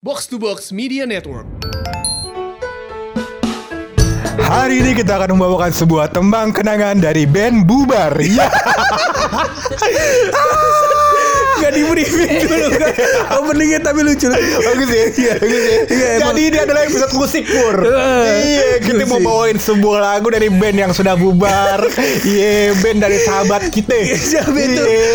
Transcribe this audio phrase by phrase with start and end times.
[0.00, 1.44] Box to Box Media Network.
[4.40, 8.16] Hari ini kita akan membawakan sebuah tembang kenangan dari band Bubar.
[8.24, 8.48] Ya.
[11.60, 12.92] Gak di briefing dulu kan
[13.36, 15.04] Openingnya tapi lucu Bagus ya.
[15.10, 15.78] Iya, bagus ya.
[15.86, 16.10] Iya.
[16.20, 17.76] Jadi ini adalah episode musik pur.
[17.80, 21.84] Eh, Iya, kita mau bawain sebuah lagu dari band yang sudah bubar.
[22.22, 23.92] Iya, band dari sahabat kita.
[24.30, 24.80] Siapa itu?
[24.80, 25.10] Iya.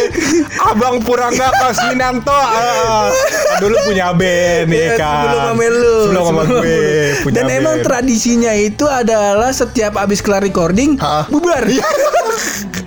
[0.66, 2.30] Abang Purangga Kasminanto.
[2.32, 3.10] Ah,
[3.58, 5.18] dulu punya band ya Iya, kan.
[5.26, 6.86] Sebelum sama lu Sebelum sama gue.
[7.22, 11.00] punya Dan emang tradisinya itu adalah Setiap abis kelar recording?
[11.28, 11.64] Bubar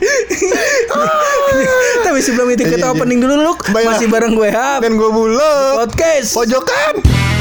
[2.06, 2.94] Tapi sebelum itu kita Iya, iya.
[2.94, 3.96] opening dulu Baiklah.
[3.96, 5.74] Masih bareng gue Hap dan gue bulog.
[5.76, 7.37] Podcast Pojokan.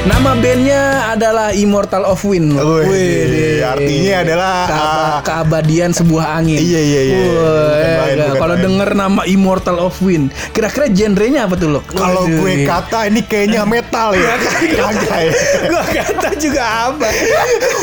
[0.00, 0.82] Nama bandnya
[1.12, 7.00] adalah Immortal of Wind Wih, Wih, artinya adalah, Keaba- ah, Keabadian sebuah angin Iya, iya,
[7.04, 7.20] iya.
[7.20, 11.84] Bukan Kalau denger nama Immortal of Wind Kira-kira genrenya apa tuh Luk?
[11.86, 14.40] Kalau gue kata ini kayaknya metal ya.
[14.72, 15.32] Kagak ya.
[15.68, 17.08] Gue kata juga apa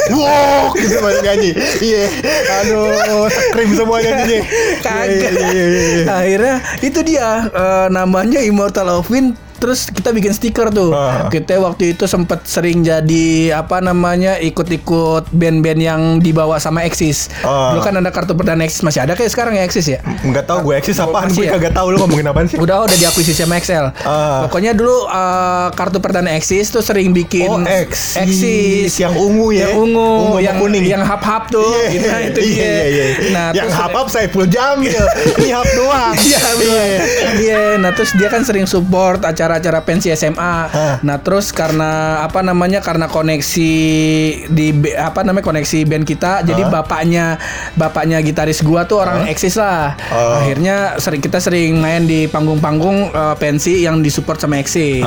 [0.09, 1.51] Wow, gitu banyak nyanyi.
[1.77, 2.03] Iya.
[2.63, 4.41] Aduh, krim semua nyanyinya.
[4.81, 5.05] Kagak.
[5.05, 6.03] Iya, iya, iya, iya.
[6.09, 9.37] Akhirnya itu dia eh, namanya Immortal of Wind.
[9.57, 10.91] Terus kita bikin stiker tuh.
[10.91, 11.27] Ah.
[11.27, 17.29] Kita waktu itu sempet sering jadi apa namanya ikut-ikut band-band yang dibawa sama Exis.
[17.41, 17.73] Ah.
[17.73, 19.99] Dulu kan ada kartu perdana Exis masih ada kayak sekarang ya Exis ya.
[20.21, 21.51] Enggak tahu gue eksis apaan, Masih gue ya?
[21.55, 22.57] kagak tahu lu ngomongin apaan sih.
[22.57, 23.89] Udah udah diakuisisi sama Excel.
[24.01, 24.43] Ah.
[24.43, 28.17] Pokoknya dulu eh, kartu perdana Exis tuh sering bikin Oh, Exis.
[28.17, 29.67] Exis Yang ungu ya.
[29.67, 30.83] Yang ungu, Ungu yang kuning.
[30.83, 31.63] yang hap-hap tuh.
[31.63, 32.65] Iya, gitu, nah, itu iya, dia.
[32.65, 33.29] iya, iya.
[33.31, 34.93] Nah, yang hap-hap saya full jamil.
[35.33, 36.13] Ini hap doang.
[36.27, 36.83] Iya, Iya.
[37.37, 40.55] Iya, nah terus dia kan sering support acara-acara pensi SMA.
[40.67, 40.95] Hah.
[40.99, 42.83] Nah, terus karena apa namanya?
[42.83, 43.73] Karena koneksi
[44.51, 44.67] di
[44.99, 46.83] apa namanya koneksi band kita, jadi Hah?
[46.83, 47.25] bapaknya
[47.79, 49.95] bapaknya gitaris gua tuh orang eksis lah.
[50.11, 50.43] Oh.
[50.43, 55.03] Akhirnya sering kita sering main di panggung-panggung eh, pensi yang disupport sama eksis.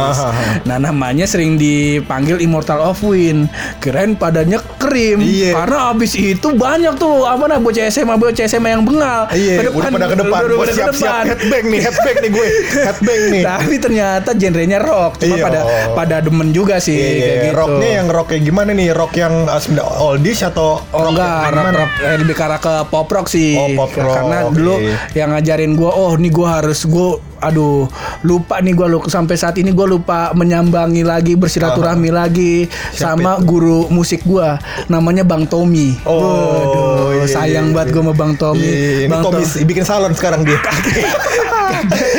[0.64, 3.52] Nah, namanya sering dipanggil Immortal of Wind.
[3.84, 5.20] Keren padanya krim.
[5.20, 5.52] Iya.
[5.52, 9.28] Karena abis itu banyak tuh apa nah bocah SMA bocah SMA yang bengal.
[9.34, 10.38] Iya, udah pada ke depan.
[10.48, 11.24] udah siap-siap depan.
[11.34, 12.48] headbang nih, headbang nih gue.
[12.88, 13.42] Headbang nih.
[13.44, 15.44] Tapi ternyata genrenya rock, cuma Iya.
[15.44, 15.60] pada
[15.92, 17.42] pada demen juga sih Iya, kayak iya.
[17.44, 17.56] gitu.
[17.56, 18.88] rocknya yang rock kayak gimana nih?
[18.90, 22.42] Rock yang uh, sebenarnya oldies atau Oh rock enggak, yang rock, rock, eh, lebih ke
[22.42, 23.54] arah ke pop rock sih.
[23.54, 24.74] Oh, pop rock, Karena dulu
[25.12, 27.88] yang ngajarin gua, oh nih gua harus gua aduh
[28.20, 33.40] lupa nih gua lu sampai saat ini gua lupa menyambangi lagi bersilaturahmi lagi Siapa sama
[33.40, 35.96] guru musik gua namanya Bang Tommy.
[36.02, 37.94] Oh, Waduh, iya, sayang iya, banget iya.
[37.94, 38.62] gua sama Bang Tommy.
[38.62, 40.60] Iya, ini Bang Tommy Tom- bikin salon sekarang dia.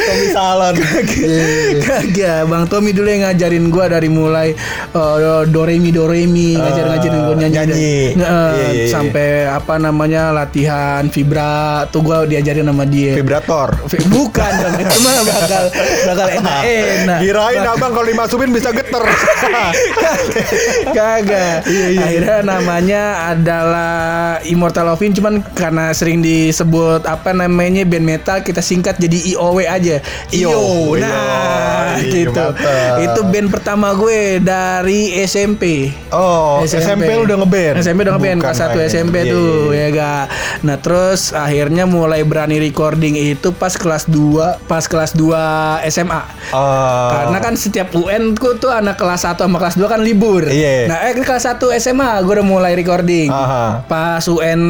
[0.02, 0.74] Tommy salon.
[0.76, 1.80] Iya.
[1.82, 4.58] Kagak, Bang Tommy dulu yang ngajarin gua dari mulai
[4.92, 7.96] uh, do re mi do re mi ngajarin-ngajarin gua nyanyi, nyanyi.
[8.16, 8.86] Nge- eh, Iya, iya, iya.
[8.90, 11.53] sampai apa namanya latihan vibra
[11.88, 13.14] tuh gua diajarin sama dia.
[13.14, 13.78] Vibrator.
[13.88, 15.63] Vi- Bukan itu mah bakal
[16.07, 17.19] bakal enak-enak.
[17.22, 19.03] Kirain abang kalau dimasukin bisa geter.
[20.95, 21.66] Kagak.
[21.66, 23.95] Iya, Akhirnya namanya adalah
[24.45, 29.97] Immortal Wind cuman karena sering disebut apa namanya band metal kita singkat jadi IOW aja.
[30.31, 30.95] IO.
[30.97, 32.45] Nah, Iya, gitu.
[33.01, 35.91] Itu band pertama gue dari SMP.
[36.13, 37.75] Oh, SMP, lu udah ngeband.
[37.81, 38.88] SMP udah ngeband kelas 1 main.
[38.88, 39.88] SMP Iya, tuh iya, iya.
[39.89, 40.13] ya ga.
[40.61, 45.34] Nah, terus akhirnya mulai berani recording itu pas kelas 2, pas kelas 2
[45.88, 46.22] SMA.
[46.51, 47.09] Ah.
[47.12, 50.45] Karena kan setiap UN ku tuh anak kelas 1 sama kelas 2 kan libur.
[50.45, 50.85] Iya.
[50.85, 53.28] Nah, eh kelas 1 SMA gue udah mulai recording.
[53.28, 53.81] Aha.
[53.84, 54.61] Pas UN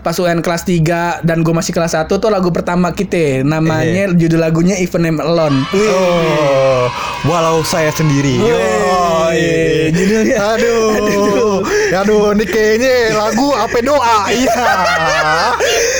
[0.00, 4.42] pas UN kelas 3 dan gue masih kelas 1 tuh lagu pertama kita namanya judul
[4.42, 5.62] lagunya Even I'm Alone.
[5.70, 5.80] Wih.
[5.80, 5.94] Iya.
[5.96, 6.84] Oh,
[7.26, 8.36] walau saya sendiri.
[8.36, 8.52] Wih,
[8.86, 9.88] Oh, iya.
[9.90, 10.36] judulnya.
[10.48, 11.56] Aduh, Aduh.
[11.92, 14.18] aduh, ini kayaknya lagu apa doa?
[14.28, 14.54] Iya.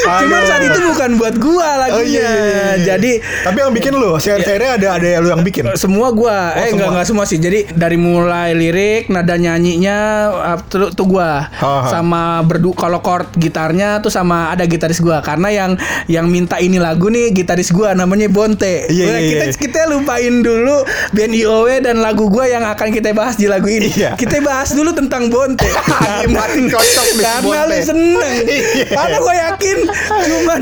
[0.07, 0.49] Cuman Aduh.
[0.49, 2.23] saat itu bukan buat gua Oh, lagunya.
[2.23, 2.71] iya, iya, iya.
[2.87, 3.13] Jadi
[3.43, 5.69] tapi yang bikin lu, share-share ada ada lu yang bikin.
[5.75, 9.99] semua gua Oh, eh enggak enggak semua sih jadi dari mulai lirik nada nyanyinya
[10.31, 11.91] uh, tuh, tuh gua Aha.
[11.91, 15.71] sama berdu kalau chord gitarnya tuh sama ada gitaris gua karena yang
[16.07, 19.57] yang minta ini lagu nih gitaris gua namanya Bonte Iya, Wah, iya, kita iya.
[19.57, 23.89] kita lupain dulu band IOW dan lagu gua yang akan kita bahas di lagu ini
[23.89, 24.15] Iya.
[24.15, 25.67] kita bahas dulu tentang Bonte
[26.27, 27.77] Makin cocok nih karena lu Bonte.
[27.83, 28.87] seneng Iya.
[28.89, 29.79] karena gua yakin
[30.27, 30.61] Cuman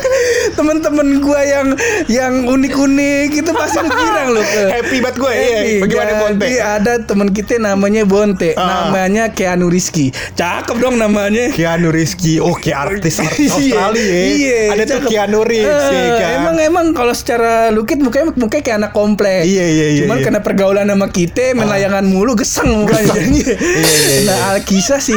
[0.56, 1.66] temen-temen gua yang
[2.10, 4.42] yang unik-unik itu pasti lu kira lu.
[4.42, 5.32] Happy banget gue.
[5.32, 5.60] Iya.
[5.78, 6.42] Bagaimana Bonte?
[6.42, 8.90] Jadi ada temen kita namanya Bonte, Ah.
[8.90, 10.10] namanya Keanu Rizky.
[10.34, 11.54] Cakep dong namanya.
[11.54, 14.22] Keanu Rizky, oh kayak artis artis Australia ya.
[14.26, 15.08] Iya, Ada tuh cakep.
[15.08, 16.30] Keanu Reeves Eh, ya kan.
[16.36, 19.46] Emang emang kalau secara lukit mukanya mukanya kayak anak komplek.
[19.46, 20.24] Iya, iya, iya, Cuman iya.
[20.26, 23.14] karena pergaulan sama kita main layangan mulu geseng mukanya.
[23.14, 24.18] Iya, iya, iya.
[24.26, 25.14] Nah, Alkisah si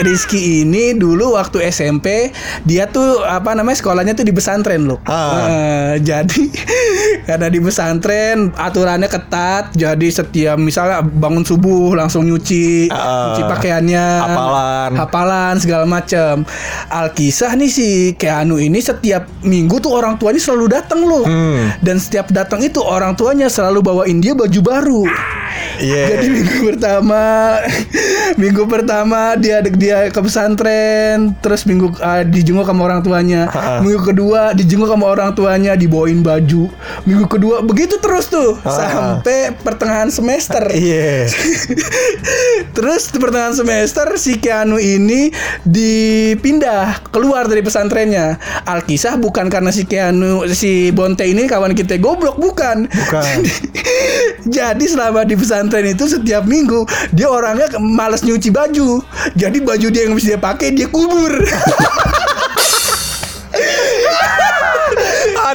[0.00, 2.32] Rizky ini dulu waktu SMP
[2.64, 5.04] dia tuh apa namanya sekolahnya tuh di pesantren loh.
[5.04, 5.44] Ah.
[5.44, 6.29] Eh, jadi
[7.28, 13.32] karena di pesantren aturannya ketat, jadi setiap misalnya bangun subuh langsung nyuci, Ah.
[13.32, 14.90] nyuci pakaiannya, Hafalan.
[14.96, 16.42] hafalan segala macam.
[16.88, 21.24] Alkisah nih si Keanu ini setiap minggu tuh orang tuanya selalu datang loh.
[21.24, 21.70] Hmm.
[21.80, 25.02] Dan setiap datang itu orang tuanya selalu bawain dia baju baru.
[25.80, 26.14] Iya.
[26.14, 27.22] Jadi minggu pertama,
[28.42, 33.48] minggu pertama dia dia ke pesantren, terus minggu ah, dijenguk sama orang tuanya.
[33.48, 33.80] Ha-ha.
[33.80, 35.72] Minggu kedua dijenguk sama orang tuanya,
[36.10, 36.62] dibawain baju.
[37.06, 38.74] Minggu kedua begitu terus tuh Ha-ha.
[38.74, 40.62] sampai pertengahan semester.
[40.80, 41.28] Iya.
[42.72, 45.28] Terus di pertengahan semester si Keanu ini
[45.62, 48.40] dipindah keluar dari pesantrennya.
[48.64, 52.88] Alkisah bukan karena si Keanu si Bonte ini kawan kita goblok bukan.
[52.88, 53.36] Bukan.
[54.56, 59.04] Jadi selama di pesantren itu setiap minggu dia orangnya malas nyuci baju.
[59.36, 61.44] Jadi baju dia yang bisa dia pakai dia kubur.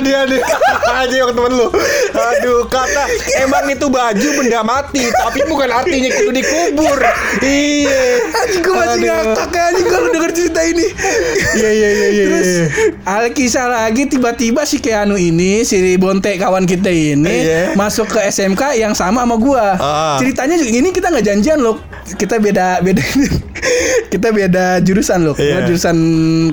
[0.05, 0.41] Aduh aduh
[1.01, 1.67] aja yang temen lu
[2.13, 3.09] Aduh kata
[3.41, 7.01] Emang itu baju benda mati Tapi bukan artinya itu dikubur
[7.41, 8.03] Iya
[8.45, 10.85] Anjing gue masih ngakak ya, anjing kalau denger cerita ini.
[11.57, 12.65] Iya iya iya iya Terus iya.
[13.05, 17.73] Alkisah lagi tiba-tiba si Keanu ini si Bonte kawan kita ini Iya.
[17.73, 19.75] masuk ke SMK yang sama sama gua.
[19.79, 20.15] Ah.
[20.21, 21.81] Ceritanya ini kita nggak janjian loh.
[22.17, 23.01] Kita beda beda
[24.13, 25.35] kita beda jurusan loh.
[25.35, 25.65] Iya.
[25.65, 25.97] jurusan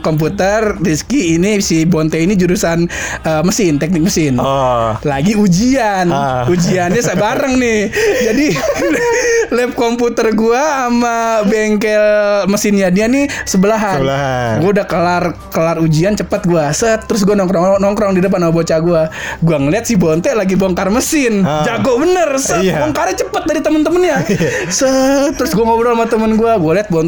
[0.00, 2.86] komputer, Rizky ini si Bonte ini jurusan
[3.22, 4.38] eh, mesin, teknik mesin.
[4.38, 6.08] Oh Lagi ujian.
[6.08, 6.44] Ah.
[6.48, 7.90] Ujiannya saya bareng nih.
[8.30, 8.46] Jadi
[9.56, 12.04] lab komputer gua sama bengkel
[12.48, 14.00] mesinnya dia nih sebelahan.
[14.00, 14.54] Sebelahan.
[14.62, 18.52] Gua udah kelar kelar ujian cepet gua set terus gua nongkrong nongkrong di depan sama
[18.54, 19.02] bocah gua.
[19.44, 21.42] Gua ngeliat si Bonte lagi bongkar mesin.
[21.44, 21.66] Ah.
[21.66, 22.78] Jago bener set Iya.
[22.78, 24.16] bongkarnya cepet dari temen-temennya.
[24.78, 26.56] set terus gua ngobrol sama temen gua.
[26.56, 27.01] Gua liat Bonte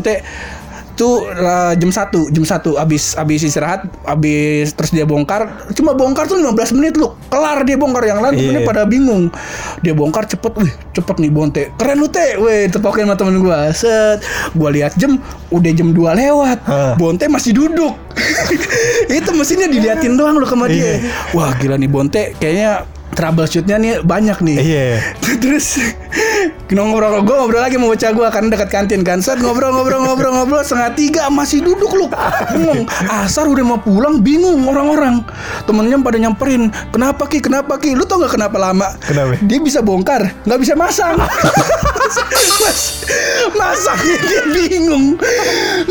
[0.95, 6.31] tuh uh, jam 1 jam 1 abis abis istirahat abis terus dia bongkar cuma bongkar
[6.31, 8.71] tuh 15 menit lu kelar dia bongkar yang lain temennya Iya.
[8.71, 9.27] pada bingung.
[9.83, 11.63] Dia bongkar cepet wih cepet nih bonte.
[11.75, 13.75] Keren lu teh weh tepokin sama temen gua.
[13.75, 14.23] Set.
[14.55, 15.19] Gua lihat jam
[15.51, 16.59] udah jam 2 lewat.
[16.63, 16.95] Hah.
[16.95, 17.99] bonte masih duduk.
[19.11, 21.03] Itu mesinnya diliatin doang lu sama dia.
[21.03, 21.11] Iya.
[21.35, 22.39] wah gila nih bonte.
[22.39, 24.57] Kayaknya troubleshootnya nih banyak nih.
[24.59, 24.87] Iya.
[25.43, 25.81] Terus
[26.75, 29.23] ngobrol gue ngobrol lagi mau bocah gue karena dekat kantin kan.
[29.23, 32.07] Set ngobrol ngobrol ngobrol ngobrol setengah tiga masih duduk lu.
[32.53, 35.23] Bingung Asar udah mau pulang bingung orang-orang.
[35.65, 37.39] Temennya pada nyamperin Kenapa Ki?
[37.41, 37.95] Kenapa Ki?
[37.95, 38.93] Lu tau gak kenapa lama?
[39.01, 39.39] Kenapa?
[39.47, 41.17] Dia bisa bongkar nggak bisa masang.
[42.63, 43.07] Mas,
[43.57, 45.17] Masangnya dia bingung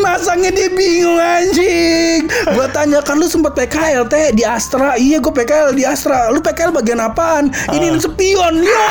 [0.03, 2.27] Masangnya dia bingung anjing.
[2.27, 4.95] Gue tanya kan lu sempet PKL teh di Astra?
[4.95, 6.27] Iya gue PKL di Astra.
[6.27, 7.47] Lu PKL bagian apaan?
[7.69, 8.59] Ini spion.
[8.59, 8.83] Yo,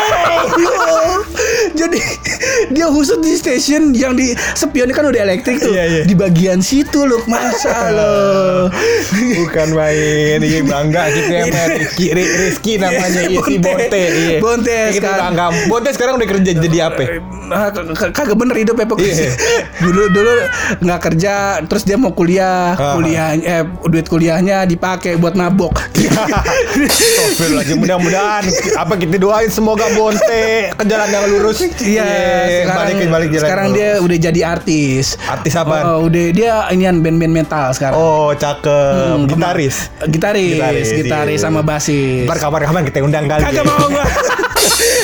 [0.56, 0.80] yo.
[1.78, 2.00] Jadi
[2.70, 5.70] dia khusus di stasiun yang di spionnya kan udah elektrik tuh.
[5.70, 6.02] Iya, iya.
[6.02, 8.72] Di bagian situ loh Masa lo?
[9.12, 10.40] Bukan main.
[10.40, 13.20] Iya bangga yang main Rizky, Ri- Rizky namanya.
[13.22, 13.60] Iya si Bonte.
[13.60, 14.38] Bonte Iya.
[14.38, 15.20] Bonte Kita sekarang.
[15.28, 15.46] bangga.
[15.66, 17.02] Bonte sekarang udah kerja jadi apa?
[17.52, 17.68] Ah,
[18.08, 19.12] kagak bener hidupnya pokoknya.
[19.12, 19.32] Iya.
[19.78, 20.32] dulu dulu
[20.80, 21.34] nggak kerja
[21.66, 22.94] terus dia mau kuliah Ah.
[22.94, 28.44] kuliah eh duit kuliahnya dipakai buat nabok Astagfirullahaladzim mudah-mudahan
[28.74, 31.58] apa kita doain semoga Bonte ke jalan yang lurus.
[31.74, 32.06] Iya,
[32.62, 33.42] sekarang, balikin balik jalan.
[33.42, 34.04] sekarang yang dia lurus.
[34.04, 35.04] udah jadi artis.
[35.24, 35.82] Artis apaan?
[35.84, 37.94] Oh, udah dia inian band-band metal sekarang.
[37.94, 38.94] Oh, cakep.
[38.94, 39.76] Hmm, Gitaris.
[40.06, 41.44] Gitaris, Gitaris, gitaris, iya.
[41.44, 42.24] sama basis.
[42.24, 43.42] Ntar kapan-kapan kita undang kali.
[43.42, 44.04] Kagak mau gua.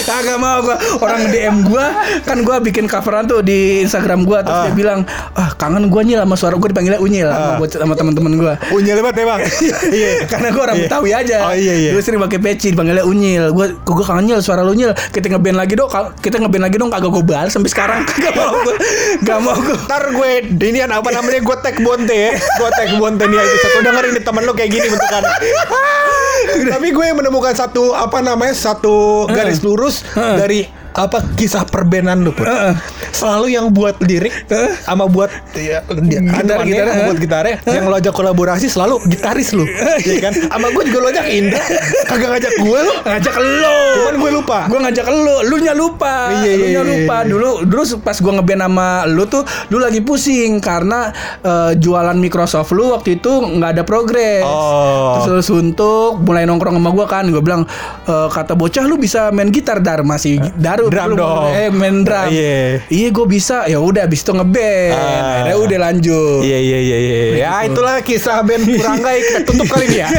[0.05, 0.77] Kagak mau gua.
[0.99, 1.87] Orang DM gua
[2.23, 4.65] kan gua bikin coveran tuh di Instagram gua terus Ah.
[4.65, 5.01] dia bilang,
[5.33, 7.57] "Ah, kangen gua nyil sama suara gua dipanggilnya Unyil sama, Ah.
[7.57, 9.41] buat sama teman-teman gua." Unyil banget emang.
[9.89, 10.27] Iya.
[10.27, 10.87] Karena gue orang Iya.
[10.87, 11.37] Betawi aja.
[11.45, 11.91] Oh iya iya.
[11.93, 13.51] Gue sering pakai peci dipanggilnya Unyil.
[13.51, 14.93] Gue gue kangen Nyil suara lu Nyil.
[15.11, 15.89] Kita ngeband lagi dong.
[16.19, 18.01] Kita ngeband lagi dong kagak gue balas sampai sekarang.
[18.23, 18.77] Gak mau gue.
[19.23, 19.77] Gak mau gue.
[19.79, 23.79] Ntar gue ini apa namanya gue tag Bonte ya Gue tag Bonte nih itu satu
[23.81, 25.23] dengerin nih temen lo kayak gini bentukan
[26.49, 30.65] Tapi gue menemukan satu apa namanya satu garis lurus dari
[31.01, 32.45] apa kisah perbenan lu Pur?
[32.45, 32.75] Heeh.
[33.11, 34.75] Selalu yang buat lirik Heeh.
[34.81, 37.07] sama buat ya, Gitar, gitar heeh.
[37.07, 39.63] buat gitarnya yang lo ajak kolaborasi selalu gitaris lu.
[40.01, 40.33] ya kan?
[40.35, 41.63] Sama gue juga lo ajak Indra.
[42.05, 42.95] Kagak ngajak gue lu.
[43.01, 44.59] ngajak lo Cuman gue lupa.
[44.67, 47.29] gue ngajak lu lu nya lupa Iya, lu iya, nya iya, lupa iya.
[47.29, 52.71] dulu dulu pas gue ngeband sama lu tuh lu lagi pusing karena eh, jualan Microsoft
[52.71, 55.19] lu waktu itu nggak ada progres Oh.
[55.21, 57.63] terus lu suntuk mulai nongkrong sama gue kan gue bilang
[58.05, 61.51] eh, kata bocah lu bisa main gitar dar masih daru Drum belum- dong.
[61.51, 62.83] eh main drum Iya.
[62.89, 67.17] iya gue bisa ya udah abis itu ngeband akhirnya udah lanjut Iya iya iya iya.
[67.39, 70.09] Ya itulah kisah band Purangga yang kita tutup kali ini ya.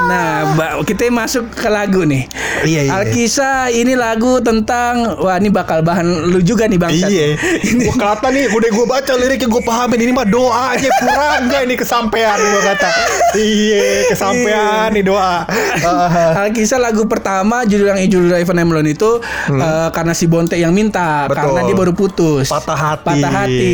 [0.00, 2.24] Nah, Mbak, kita masuk ke lagu nih.
[2.64, 2.90] Iya, iya.
[2.96, 6.90] Alkisah ini lagu tentang wah ini bakal bahan lu juga nih Bang.
[6.90, 7.36] Iya.
[7.60, 11.74] Gue kelihatan nih, udah gue baca liriknya gue pahamin ini mah doa aja Purangga ini
[11.76, 12.88] kesampean gue kata.
[13.36, 15.44] Iya, kesampean nih doa.
[15.84, 16.40] Ah.
[16.46, 20.98] Alkisah lagu pertama judul yang judul Ivan Emlon itu eh, karena si Bonte yang minta
[20.98, 21.30] Hmm.
[21.30, 21.40] Betul.
[21.54, 22.46] karena dia baru putus.
[22.48, 23.06] Patah hati.
[23.06, 23.72] Patah hati.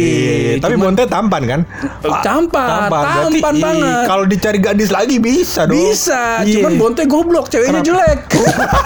[0.58, 1.60] Tapi Bonte tampan kan?
[2.02, 4.04] Tampan, Berarti, tampan ih, banget.
[4.04, 5.76] Kalau dicari gadis lagi bisa dong.
[5.76, 6.54] Bisa, Iya.
[6.58, 7.88] cuman Bonte goblok, ceweknya Kenapa?
[7.88, 8.18] jelek.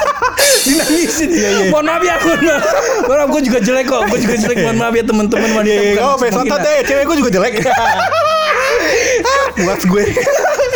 [0.66, 1.28] Dinangisin.
[1.38, 1.70] Iya, iya.
[1.70, 2.62] Mohon maaf ya, maaf.
[3.04, 4.02] Mohon maaf, gue juga jelek kok.
[4.06, 4.56] Gue juga jelek.
[4.60, 5.72] Mohon maaf ya teman-teman wanita.
[5.72, 6.56] Iya, bukan oh, besok hina.
[6.58, 7.52] deh, cewek gue juga jelek.
[9.58, 10.04] Puas gue.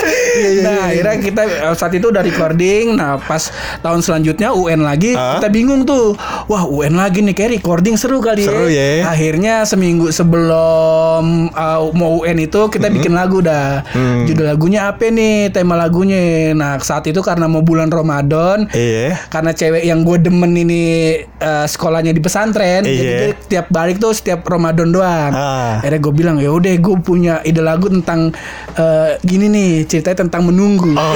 [0.03, 0.83] Iya, iya, Nah, iya.
[0.89, 2.99] akhirnya kita eh, saat itu udah recording.
[2.99, 5.39] Nah, pas tahun selanjutnya UN lagi, Hah?
[5.39, 6.19] kita bingung tuh.
[6.49, 9.07] Wah, UN lagi nih, kayak recording seru kali Seru ya.
[9.07, 12.97] Akhirnya seminggu sebelum uh, mau UN itu kita Mm-hmm.
[12.99, 13.87] bikin lagu dah.
[13.89, 14.27] Hmm.
[14.27, 15.49] Judul lagunya apa nih?
[15.49, 16.51] Tema lagunya.
[16.53, 19.17] Nah, saat itu karena mau bulan Ramadan, Iya.
[19.29, 20.83] karena cewek yang gue demen ini
[21.25, 22.93] eh, sekolahnya di pesantren, Iya.
[22.93, 25.31] jadi dia tiap balik tuh setiap Ramadan doang.
[25.31, 25.79] Ah.
[25.79, 28.35] Akhirnya gue bilang ya udah gue punya ide lagu tentang
[28.75, 30.93] eh, gini nih ceritanya tentang menunggu.
[30.93, 31.15] Oh,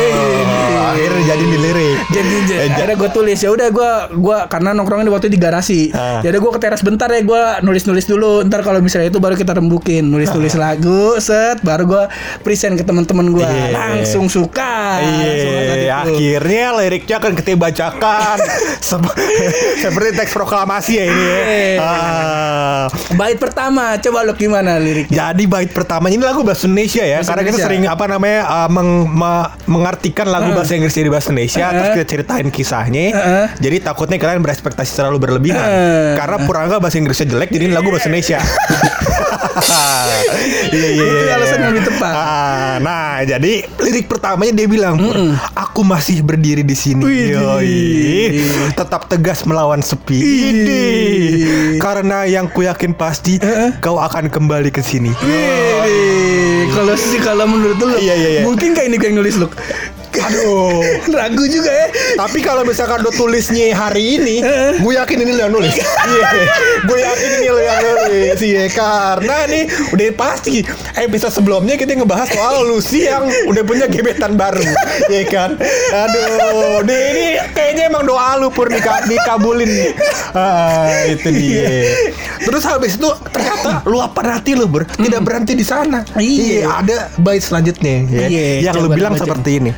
[0.87, 1.97] akhirnya jadi di lirik.
[2.09, 5.91] jadi Eh, akhirnya gue tulis ya udah gue gua karena nongkrongnya waktu di garasi.
[5.91, 6.21] Ah.
[6.21, 8.41] Jadi gue ke teras bentar ya gue nulis nulis dulu.
[8.43, 12.03] Ntar kalau misalnya itu baru kita rembukin nulis nulis lagu set baru gue
[12.41, 13.73] present ke teman-teman gue Iya.
[13.73, 14.99] langsung suka.
[14.99, 18.37] Iya, akhirnya liriknya akan kita bacakan
[18.89, 19.17] Sep-
[19.77, 21.23] seperti teks proklamasi ya ini.
[21.23, 21.37] ya.
[21.43, 21.79] Iya.
[21.81, 22.85] Ah.
[23.13, 25.31] Bait pertama coba lu gimana liriknya?
[25.31, 27.67] Jadi bait pertamanya ini lagu bahasa Indonesia ya, Bahasa karena kita Indonesia.
[27.69, 30.57] sering apa namanya uh, meng- ma- mengartikan lagu Heeh.
[30.57, 31.73] bahasa Inggris jadi bahasa Indonesia, Heeh.
[31.73, 33.05] terus kita ceritain kisahnya.
[33.13, 33.47] Heeh.
[33.61, 36.15] Jadi takutnya kalian berekspektasi terlalu berlebihan, Heeh.
[36.15, 38.39] karena Purangga bahasa Inggrisnya jelek, jadi ini lagu bahasa Indonesia.
[40.69, 41.35] Iya iya Itu iya.
[41.35, 42.13] alasan yang lebih tepat.
[42.13, 45.17] Ah, nah, jadi lirik pertamanya dia bilang, "Pur,
[45.55, 47.03] aku masih berdiri di sini.
[47.33, 48.45] Yoi.
[48.73, 50.19] Tetap tegas melawan sepi.
[50.19, 51.79] Idih.
[51.79, 53.41] Karena yang ku yakin pasti
[53.81, 55.13] kau akan kembali ke sini.
[56.69, 58.43] Kalau sih kalau menurut lu, Iya, iya, iya.
[58.49, 59.51] mungkin kayak ini gue yang nulis lu.
[60.19, 60.81] Aduh.
[61.17, 61.87] Ragu juga ya.
[62.17, 64.37] Tapi kalau misalkan lo tulisnya hari ini,
[64.77, 65.75] gue yakin ini lo yang nulis.
[66.07, 66.31] Iya,
[66.87, 68.39] gue yakin ini lo yang nulis.
[68.39, 70.63] Iya, karena nih udah pasti
[70.97, 74.63] episode sebelumnya kita ngebahas soal Lucy yang udah punya gebetan baru,
[75.07, 75.51] Iya kan?
[75.93, 79.91] Aduh, nih ini kayaknya emang doa lu pur dika- dikabulin nih.
[80.31, 81.69] Ah, itu dia.
[82.39, 86.07] Terus habis itu ternyata luapan hati lu ber tidak berhenti di sana.
[86.15, 86.69] Iya.
[86.77, 89.71] ada bait selanjutnya ya, Iya, yang lu bilang seperti ini.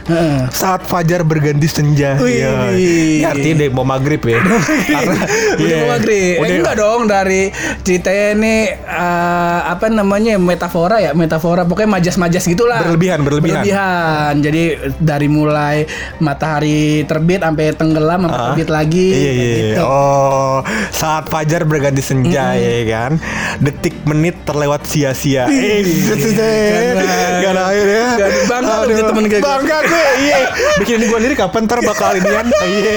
[0.50, 2.16] Saat fajar berganti senja.
[2.16, 2.38] Wih.
[2.38, 2.52] Iya.
[2.72, 4.38] Ini artinya deh mau maghrib ya.
[4.92, 5.22] Karena
[5.58, 5.76] iya.
[5.80, 6.34] mau maghrib.
[6.34, 7.42] Eh, Udah- enggak dong dari
[7.80, 12.80] ceritanya ini eh, apa namanya metafora ya metafora pokoknya majas-majas gitulah.
[12.80, 13.62] Berlebihan, berlebihan.
[13.62, 14.32] Berlebihan.
[14.40, 14.62] Jadi
[14.96, 15.84] dari mulai
[16.18, 18.44] matahari terbit sampai tenggelam sampai Ah.
[18.52, 19.08] terbit lagi.
[19.08, 19.56] Iya, iya, iya.
[19.74, 19.82] gitu.
[19.82, 20.56] Oh,
[20.90, 23.12] saat fajar berganti senja ya kan.
[23.58, 25.46] Detik menit terlewat sia-sia.
[25.48, 25.82] Eh,
[26.18, 29.40] Karena- Karena akhirnya Karena bangga lu temen gue.
[29.40, 30.06] Bangga gue.
[30.18, 30.38] Iya.
[30.82, 32.46] Bikin gue lirik kapan ntar bakal inian.
[32.50, 32.94] Iya.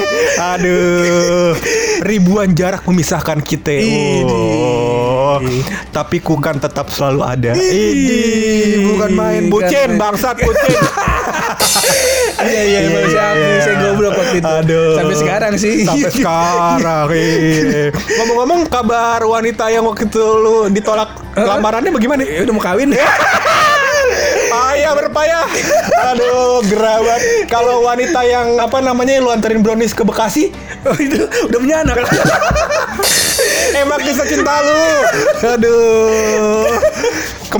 [0.57, 1.53] Aduh.
[2.01, 3.77] Ribuan jarak memisahkan kita.
[4.25, 5.37] Oh.
[5.93, 7.51] Tapi ku kan tetap selalu ada.
[7.53, 10.77] Ini bukan main bucin, bangsat bucin.
[12.41, 14.49] Iya iya Syafi, saya goblok waktu itu.
[14.49, 14.97] Aduh.
[14.97, 15.85] Sampai sekarang sih.
[15.85, 17.05] Sampai sekarang.
[17.13, 17.93] iya.
[17.93, 22.25] Ngomong-ngomong kabar wanita yang waktu itu lu ditolak lamarannya bagaimana?
[22.25, 23.69] Ya udah mau kawin Payah
[24.97, 25.45] berpayah.
[26.13, 27.21] Aduh, gerawat.
[27.47, 32.01] Kalau wanita yang apa namanya lu anterin brownies ke Bekasi, Oh itu udah punya anak.
[33.81, 34.81] emang kisah cinta lu.
[35.45, 36.30] Aduh.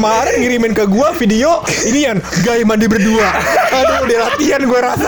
[0.02, 3.38] Kemarin ngirimin ke gua video inian gaya mandi berdua.
[3.70, 5.06] Aduh, udah latihan gua rasa.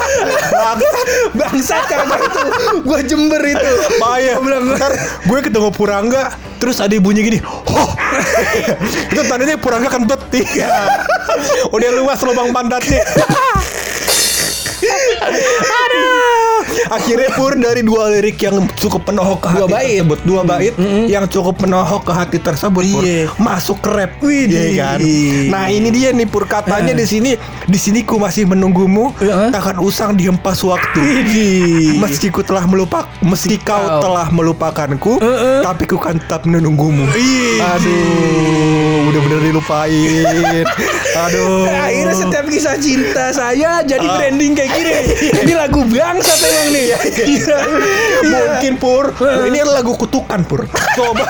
[0.54, 1.08] Bangsat.
[1.34, 2.42] Bangsat karena itu
[2.86, 3.72] gua jember itu.
[3.98, 4.94] Payah bilang ntar
[5.26, 7.90] gue ketemu Purangga terus ada bunyi gini oh
[9.12, 10.46] itu tandanya Purangga kan beti
[11.72, 13.02] udah luas lubang pantatnya
[15.64, 16.43] aduh
[16.86, 19.88] Akhirnya pur dari dua lirik yang cukup penohok ke Dua hati bait.
[19.96, 20.74] tersebut, dua bait
[21.06, 23.30] yang cukup penohok ke hati tersebut, pur, Iya.
[23.36, 24.74] masuk ke rap, Widih.
[24.74, 25.00] Iya kan?
[25.50, 27.32] Nah ini dia nih pur katanya di sini,
[27.64, 29.50] di sini ku masih menunggumu, Heeh.
[29.50, 31.00] takkan usang dihempas waktu.
[31.00, 31.98] Widih.
[31.98, 34.02] Meski ku telah melupak, meski kau Kau.
[34.02, 35.62] telah melupakanku, Heeh.
[35.62, 37.06] tapi ku kan tetap menunggumu.
[37.08, 37.62] Widih.
[37.64, 40.66] Aduh, udah bener dilupain.
[41.24, 41.66] Aduh.
[41.66, 44.16] Akhirnya setiap kisah cinta saya jadi Ah.
[44.18, 44.94] trending kayak gini.
[45.44, 46.86] Ini lagu bangsat emang nih.
[47.24, 47.58] Iya.
[48.24, 49.06] Mungkin Pur,
[49.48, 50.68] ini lagu kutukan Pur.
[50.96, 51.26] Coba,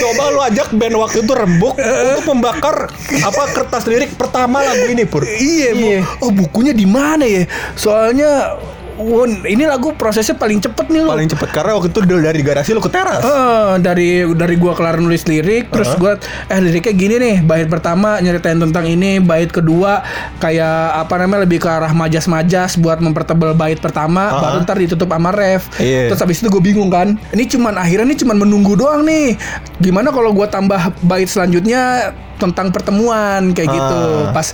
[0.00, 2.90] coba lu ajak band waktu itu rembuk untuk membakar
[3.22, 5.26] apa kertas lirik pertama lagu ini Pur.
[5.26, 5.90] Iya, Bu.
[6.22, 7.44] Oh, bukunya di mana ya?
[7.74, 8.58] Soalnya
[9.00, 11.10] Won, ini lagu prosesnya paling cepet nih lo.
[11.10, 13.24] Paling cepet karena waktu itu dari garasi lu ke teras.
[13.24, 18.20] Eh, dari dari gua kelar nulis lirik terus gua eh liriknya gini nih bait pertama
[18.20, 20.04] nyeritain tentang ini bait kedua
[20.36, 24.36] kayak apa namanya lebih ke arah majas-majas buat mempertebal bait pertama Uh-huh.
[24.36, 26.12] baru ntar ditutup sama ref Iya.
[26.12, 29.32] terus habis itu gue bingung kan ini cuman akhirnya ini cuman menunggu doang nih
[29.78, 34.32] gimana kalau gua tambah bait selanjutnya tentang pertemuan kayak gitu Ah.
[34.32, 34.48] pas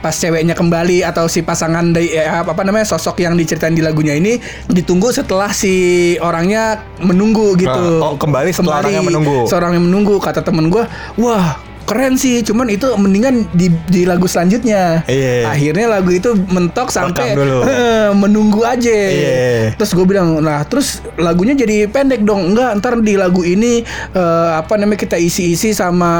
[0.00, 4.12] pas ceweknya kembali atau si pasangan dari eh, apa namanya sosok yang diceritain di lagunya
[4.12, 5.72] ini ditunggu setelah si
[6.18, 9.46] orangnya menunggu gitu Ah, oh, kembali setelah orangnya menunggu.
[9.46, 10.82] seorang yang menunggu kata temen gue
[11.16, 11.54] wah
[11.90, 15.50] keren sih cuman itu mendingan di, di lagu selanjutnya Iya.
[15.50, 17.66] akhirnya lagu itu mentok sampai dulu.
[18.22, 19.74] menunggu aja Iya.
[19.74, 23.82] terus gue bilang nah terus lagunya jadi pendek dong enggak ntar di lagu ini
[24.12, 26.10] eh, apa namanya kita isi-isi sama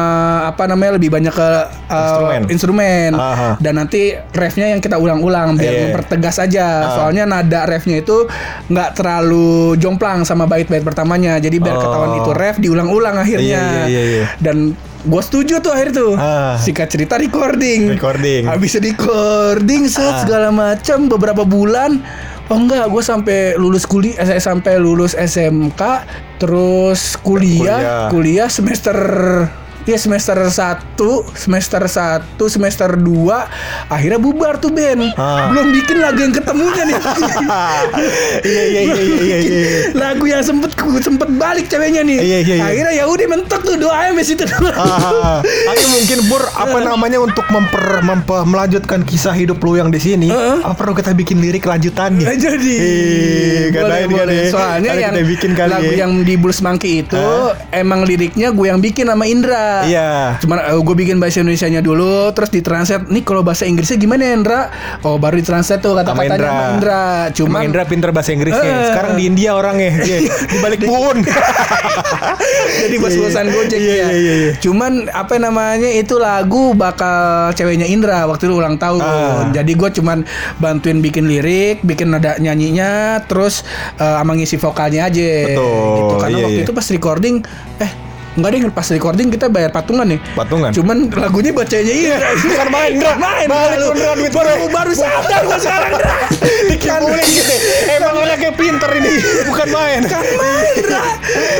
[0.44, 1.48] apa namanya lebih banyak ke
[1.86, 2.40] eh, Instrumen.
[2.48, 3.50] instrumen Aha.
[3.56, 5.82] dan nanti refnya yang kita ulang-ulang biar Iya.
[5.86, 6.90] mempertegas aja Ah.
[6.96, 8.26] soalnya nada refnya itu
[8.66, 11.80] nggak terlalu jomplang sama bait-bait pertamanya jadi biar Oh.
[11.80, 14.24] ketahuan itu ref diulang-ulang akhirnya Iya, iya, iya, iya.
[14.38, 16.56] dan gue setuju tuh akhir tuh Ah.
[16.56, 18.44] singkat cerita recording Recording.
[18.44, 20.20] habis recording set Ah.
[20.20, 22.04] segala macam beberapa bulan
[22.46, 25.80] oh enggak gue sampai lulus kuliah eh, sampai lulus SMK
[26.36, 28.08] terus kuliah Kuliah.
[28.10, 28.96] kuliah semester
[29.82, 30.96] ya semester 1
[31.34, 35.48] semester 1 semester 2 akhirnya bubar tuh Ben Ah.
[35.48, 36.96] belum bikin lagu yang ketemunya nih
[38.42, 39.60] Iya iya iya iya iya.
[39.92, 42.64] lagu yang sempet sempet balik ceweknya nih Iya, iya, iya.
[42.64, 47.18] akhirnya ya udah mentok tuh doanya sampai situ doang Ah, Tapi mungkin Pur apa namanya
[47.18, 50.62] untuk memper, memper- melanjutkan kisah hidup lu yang di sini, Heeh.
[50.62, 52.22] apa perlu kita bikin lirik lanjutannya?
[52.22, 54.38] Nah, jadi Ih, boleh, boleh.
[54.46, 56.04] soalnya yang kita bikin kali lagu ya.
[56.04, 57.24] yang di Blues Monkey itu
[57.70, 60.10] emang liriknya gue yang bikin sama Indra Iya.
[60.40, 64.60] cuman gue bikin bahasa Indonesianya dulu terus ditranslate nih kalau bahasa Inggrisnya gimana ya Indra
[65.02, 66.50] oh baru ditranslate tuh Sama kata-katanya Indra.
[66.50, 68.70] sama Indra Cuma Indra pinter bahasa Inggrisnya.
[68.70, 68.86] Eh.
[68.90, 69.92] Sekarang di India orangnya.
[70.02, 71.16] Di balik pun.
[72.80, 73.94] jadi bos-bosan Gojek Iya, ya.
[73.96, 74.52] iya, iya, iya.
[74.60, 79.00] Cuman apa namanya itu lagu bakal ceweknya Indra waktu itu ulang tahun.
[79.00, 79.48] Ah.
[79.50, 80.22] Jadi gue cuman
[80.58, 83.62] bantuin bikin lirik, bikin nada nyanyinya, terus
[83.96, 85.30] eh, sama ngisi vokalnya aja.
[85.48, 86.14] Betul, Gitu.
[86.20, 86.66] Karena iya, waktu iya.
[86.66, 87.36] itu pas recording,
[87.78, 87.90] eh
[88.38, 90.70] Enggak deh pas recording kita bayar patungan nih Patungan?
[90.70, 93.12] Cuman lagunya buat ceweknya Indra Bukan main, Indra.
[93.18, 93.88] Main Balik lu.
[93.90, 94.70] duit baru, gue.
[94.70, 95.92] baru sadar gue sekarang
[96.70, 97.56] Dikibulin gitu.
[97.90, 99.14] Emang anaknya pinter ini.
[99.50, 100.00] Bukan main.
[100.06, 101.02] Kan main Indra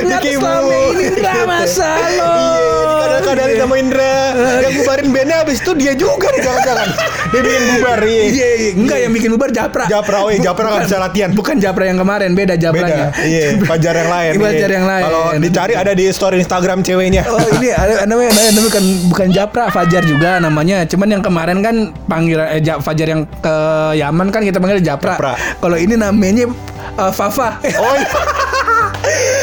[0.07, 0.39] Dikibulin.
[0.39, 4.15] selama ini Indra masa lo Iya, kadang-kadang sama Indra
[4.63, 6.89] yang bubarin bandnya abis itu dia juga nih jangan-jangan
[7.31, 8.23] dia bikin bubar iya.
[8.27, 8.71] Iya, iya.
[8.75, 9.85] enggak yang bikin bubar Japra.
[9.87, 11.31] Japra, oh iya, Japra nggak bisa latihan.
[11.31, 13.15] Bukan Japra yang kemarin, beda Japranya.
[13.15, 14.33] Beda, iya, Fajar yang lain.
[14.45, 14.77] Fajar iya.
[14.77, 15.05] yang lain.
[15.07, 17.23] Kalau dicari ada di story Instagram ceweknya.
[17.27, 20.85] Oh ini ada namanya, namanya, namanya bukan bukan Japra, Fajar juga namanya.
[20.85, 23.55] Cuman yang kemarin kan panggilan eh, Ja- Fajar yang ke
[23.97, 25.17] Yaman kan kita panggil Japra.
[25.17, 25.33] Japra.
[25.37, 26.51] Kalau ini namanya
[26.97, 27.59] eh, Fafa.
[27.77, 28.09] Oh iya.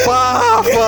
[0.07, 0.87] Fafa,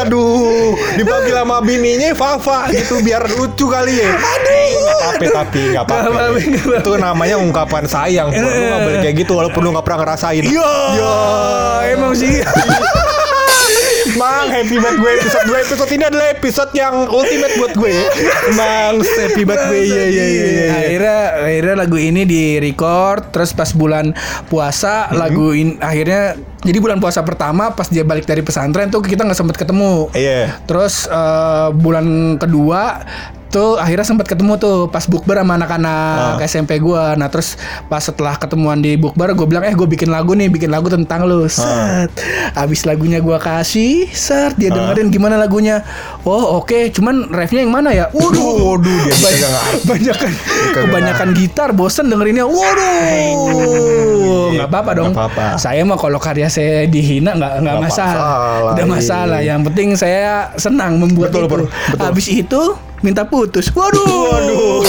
[0.00, 4.08] aduh, dipanggil sama bininya Fafa gitu biar lucu kali ya.
[4.14, 4.64] Aduh,
[5.02, 6.40] tapi tapi nggak apa-apa.
[6.80, 8.32] Itu namanya ungkapan sayang.
[8.32, 10.44] Lu nggak boleh kayak gitu walaupun lu nggak pernah ngerasain.
[10.48, 10.70] Yo,
[11.84, 12.40] emang sih.
[14.16, 17.94] Mang, happy banget gue episode 2 episode ini adalah episode yang ultimate buat gue.
[18.56, 19.80] Mang, happy banget gue.
[19.84, 20.46] Iya iya iya.
[20.48, 20.66] iya.
[20.72, 24.16] Akhirnya akhirnya lagu ini di record terus pas bulan
[24.48, 25.20] puasa Hmm.
[25.20, 29.36] lagu ini akhirnya jadi bulan puasa pertama pas dia balik dari pesantren tuh kita nggak
[29.36, 30.08] sempet ketemu.
[30.16, 30.56] Iya.
[30.64, 33.04] Terus eh, bulan kedua
[33.56, 36.44] tuh akhirnya sempat ketemu tuh pas bukber sama anak-anak Ah.
[36.44, 37.14] SMP gua.
[37.14, 37.54] Nah, terus
[37.86, 41.24] pas setelah ketemuan di bukber gue bilang, "Eh, gue bikin lagu nih, bikin lagu tentang
[41.24, 41.26] Ah.
[41.26, 42.10] lu." Set.
[42.52, 45.80] Abis lagunya gua kasih, set dia dengerin gimana lagunya.
[46.22, 48.04] Oh, oke, cuman refnya yang mana ya?
[48.10, 49.86] Waduh, Waduh, dia banyak, kagak ngerti.
[49.90, 52.44] banyakan kagak kebanyakan gitar, bosen dengerinnya.
[52.46, 55.10] Waduh, nggak apa-apa dong.
[55.12, 55.44] Nggak apa-apa.
[55.56, 57.86] Saya mah kalau karya saya dihina nggak nggak masalah.
[57.86, 58.90] masalah, Udah iya.
[58.90, 59.38] masalah.
[59.40, 60.24] Yang penting saya
[60.56, 61.56] senang membuat Betul, itu.
[61.92, 62.02] Betul.
[62.02, 62.60] Habis itu
[63.04, 63.68] minta putus.
[63.72, 64.04] Waduh.
[64.04, 64.80] Waduh.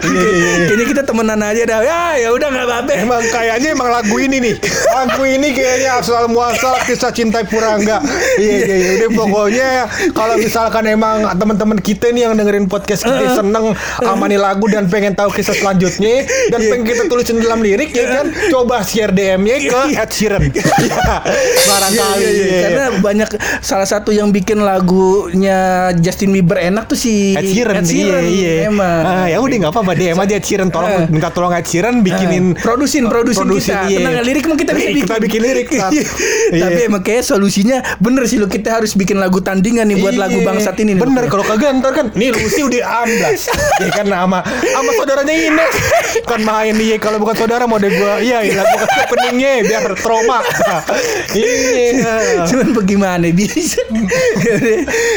[0.00, 0.66] Iya, iya, iya.
[0.68, 1.80] Kayaknya kita temenan aja dah.
[1.84, 2.92] Ya, ya udah nggak apa-apa.
[2.96, 4.54] Emang kayaknya emang lagu ini nih
[4.92, 8.02] Lagu ini kayaknya asal muasal kisah cinta Purangga
[8.36, 9.68] Iya iya iya Udah pokoknya
[10.12, 14.86] Kalau misalkan emang teman-teman kita nih yang dengerin podcast kita seneng sama nih lagu dan
[14.90, 19.56] pengen tahu kisah selanjutnya Dan pengen kita tulisin dalam lirik ya kan Coba share DM-nya
[19.64, 21.24] ke Ed Sheeran Iya
[21.66, 22.44] Barangkali Iya, iya, iya.
[22.44, 22.60] iya.
[22.60, 23.28] Karena banyak
[23.64, 28.52] salah satu yang bikin lagunya Justin Bieber enak tuh si Ed Sheeran, iya iya.
[28.66, 29.02] Emang.
[29.02, 31.06] Ah, ya udah nggak apa-apa DM aja Ed Sheeran tolong Eh.
[31.08, 33.98] minta tolong Ed Sheeran bikinin produsin produsin, Produsin, kita iya.
[34.00, 35.92] tenang lirik mah kita bisa bikin Kita bikin lirik, Sat.
[35.92, 36.06] Iya.
[36.60, 40.22] tapi emang kayak solusinya bener sih lo kita harus bikin lagu tandingan nih buat Iya.
[40.22, 43.48] lagu bangsat ini Bener kalau kagak ntar kan Nih Lucy udah amblas
[43.82, 45.72] Ya kan sama Sama saudaranya Ines
[46.22, 50.38] Kan main nih Kalau bukan saudara mau deh gue Iya iya lagu openingnya Biar trauma
[51.32, 53.80] Iya Cuman bagaimana bisa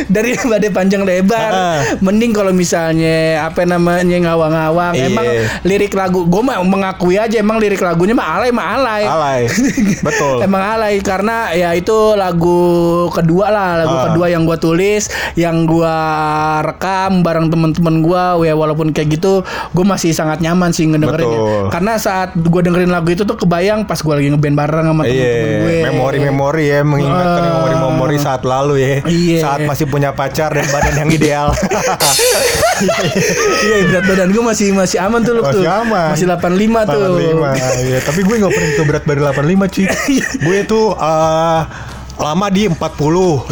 [0.07, 1.79] Daripada panjang lebar Ah.
[1.99, 5.05] Mending kalau misalnya Apa namanya ngawang-ngawang Iya.
[5.07, 5.25] Emang
[5.61, 9.41] lirik lagu Gue mah mengakui aja Emang lirik lagunya mah alay mah alay Alay
[10.07, 12.59] Betul Emang alay karena ya itu lagu
[13.09, 14.03] kedua lah lagu Ah.
[14.09, 15.95] kedua yang gua tulis yang gua
[16.61, 21.63] rekam bareng temen-temen gua ya walaupun kayak gitu gua masih sangat nyaman sih ngedengerinnya Betul.
[21.69, 25.21] karena saat gua dengerin lagu itu tuh kebayang pas gua lagi ngeband bareng sama temen-temen
[25.55, 28.95] gue Iya, memori-memori ya mengingatkan memori-memori saat lalu ya.
[29.03, 29.39] Iya.
[29.39, 31.32] Saat masih punya pacar dan badan yang ideal.
[33.63, 36.07] iya berat badan gua masih masih aman tuh lu Masih tuh aman.
[36.11, 36.39] masih 85
[36.85, 37.01] tuh.
[37.19, 37.83] 85.
[37.83, 39.85] Iya, tapi gue nggak pernah itu berat badan 85 cuy.
[40.39, 41.61] gue tuh eh,
[42.15, 43.49] lama di 40, 50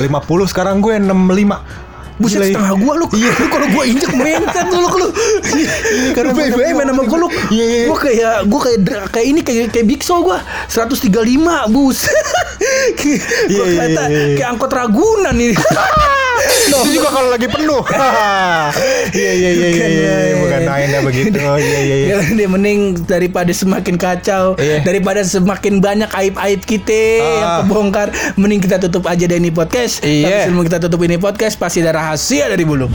[0.48, 1.82] sekarang gue 65.
[2.14, 3.08] Buset Gila, setengah gua lu.
[3.12, 3.34] Iya.
[3.34, 5.10] Lu kalau gua injek mencet lu lu.
[6.14, 7.28] Karena Lu banyak BBM gua- nama gua lu.
[7.50, 7.86] Iya, iya.
[7.90, 10.38] Gua kayak Gua kayak Kayak ini Kayak kayak Big Show gua
[10.70, 11.10] 135
[11.68, 12.06] bus.
[13.02, 13.18] Gua
[13.50, 14.36] Iya, iya, kata iya, iya.
[14.38, 15.58] Kayak angkot Ragunan ini
[16.42, 17.84] Itu juga kalau lagi penuh.
[19.12, 20.36] Iya iya iya iya iya iya.
[20.40, 21.38] bukan mainnya begitu.
[21.62, 22.08] Iya iya iya.
[22.08, 24.82] Ya, dia mending daripada semakin kacau, Iya.
[24.82, 27.58] daripada semakin banyak aib-aib kita yang Ah.
[27.62, 30.02] kebongkar, mending kita tutup aja deh ini podcast.
[30.02, 30.26] Iya.
[30.26, 32.88] Tapi sebelum kita tutup ini podcast, pasti ada rahasia dari bulu.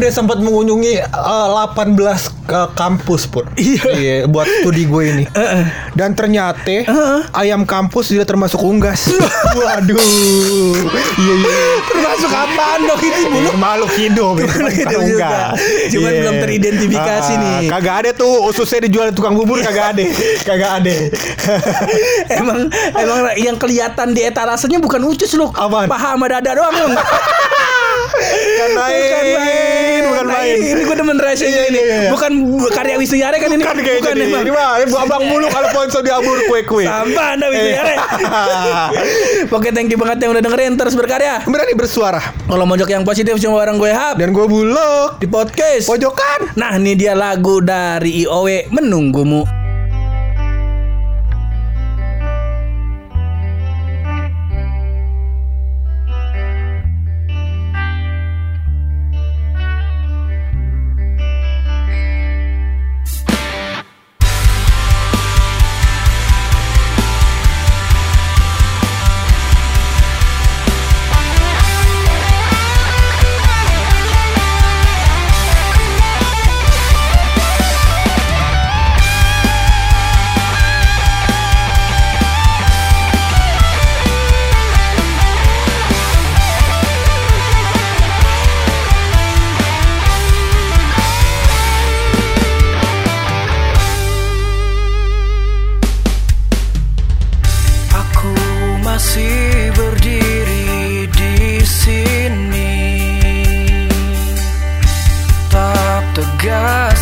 [0.00, 1.92] Gue udah sempat mengunjungi eh, 18
[2.48, 3.44] ke kampus pur.
[3.52, 4.24] Iya.
[4.24, 5.24] buat studi gue ini.
[5.98, 6.72] Dan ternyata
[7.36, 9.12] ayam kampus juga termasuk unggas.
[9.60, 10.00] Waduh.
[10.00, 11.60] Iya iya.
[11.84, 13.50] Termasuk apaan dong itu bulu?
[13.54, 15.28] Makhluk hidup itu Makhluk hidup juga.
[15.28, 15.60] unggas.
[15.92, 16.20] Cuman Iya.
[16.24, 17.58] belum teridentifikasi Ah, nih.
[17.68, 20.04] Kagak ada tuh ususnya dijual di tukang bubur kagak ada.
[20.40, 20.94] Kagak ada.
[22.40, 25.28] emang emang yang kelihatan di etalasenya bukan ucus.
[25.36, 25.92] Apaan?
[25.92, 26.96] Paha sama dada doang
[28.20, 28.36] lu.
[28.50, 30.56] Bukan main, bukan Nah, main.
[30.60, 31.80] Ini gue demen rahasia Iya, ini.
[31.80, 32.10] iya, iya.
[32.10, 32.32] Bukan
[32.70, 33.62] karya Wisnu Yare kan ini.
[33.62, 34.34] Bukan kayak Bukan ini.
[34.36, 36.84] Ini mah ini abang mulu kalau sponsor di abur kue-kue.
[36.84, 37.94] Sampah anda Wisnu Yare.
[39.56, 41.40] Oke thank you banget yang udah dengerin terus berkarya.
[41.44, 42.20] Berani bersuara.
[42.44, 45.86] Kalau mojok yang positif cuma bareng gue Hap Dan gue bulog di podcast.
[45.86, 46.52] pojokan.
[46.54, 49.59] Nah ini dia lagu dari IOW menunggumu.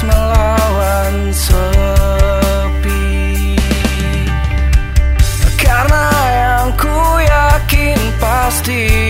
[0.04, 3.06] melawan sepi.
[5.58, 9.07] Karena yang ku yakin pasti